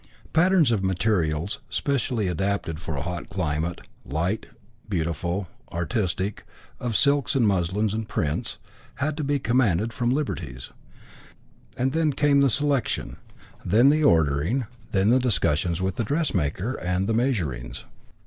[0.33, 4.47] Patterns of materials specially adapted for a hot climate light,
[4.89, 6.43] beautiful, artistic,
[6.79, 8.57] of silks and muslins and prints
[8.95, 10.71] had to be commanded from Liberty's.
[11.77, 13.17] Then came the selection,
[13.63, 17.83] then the ordering, then the discussions with the dressmaker, and the measurings.